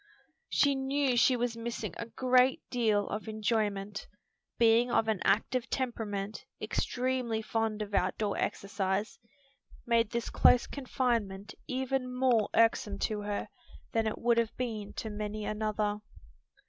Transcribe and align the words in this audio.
She 0.49 0.73
knew 0.73 1.15
she 1.15 1.35
was 1.37 1.55
missing 1.55 1.93
a 1.95 2.07
great 2.07 2.59
deal 2.71 3.07
of 3.09 3.27
enjoyment. 3.27 4.07
Being 4.57 4.89
of 4.89 5.07
an 5.07 5.19
active 5.23 5.69
temperament, 5.69 6.43
extremely 6.59 7.43
fond 7.43 7.83
of 7.83 7.93
out 7.93 8.17
door 8.17 8.35
exercise, 8.35 9.19
made 9.85 10.09
this 10.09 10.31
close 10.31 10.65
confinement 10.65 11.53
even 11.67 12.11
more 12.11 12.49
irksome 12.55 12.97
to 13.13 13.21
her 13.21 13.47
than 13.91 14.07
it 14.07 14.17
would 14.17 14.39
have 14.39 14.57
been 14.57 14.91
to 14.93 15.11
many 15.11 15.45
another. 15.45 15.99